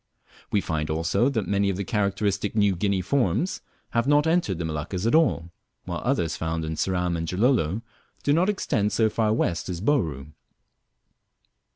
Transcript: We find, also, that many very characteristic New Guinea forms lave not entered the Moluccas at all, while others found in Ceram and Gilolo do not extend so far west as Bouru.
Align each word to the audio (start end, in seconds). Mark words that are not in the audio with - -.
We 0.51 0.61
find, 0.61 0.89
also, 0.89 1.29
that 1.29 1.45
many 1.47 1.69
very 1.69 1.83
characteristic 1.85 2.55
New 2.55 2.75
Guinea 2.75 3.01
forms 3.01 3.61
lave 3.93 4.07
not 4.07 4.25
entered 4.25 4.57
the 4.57 4.65
Moluccas 4.65 5.05
at 5.05 5.13
all, 5.13 5.51
while 5.85 6.01
others 6.03 6.35
found 6.35 6.65
in 6.65 6.73
Ceram 6.75 7.15
and 7.15 7.27
Gilolo 7.27 7.83
do 8.23 8.33
not 8.33 8.49
extend 8.49 8.91
so 8.91 9.11
far 9.11 9.31
west 9.31 9.69
as 9.69 9.79
Bouru. 9.79 10.31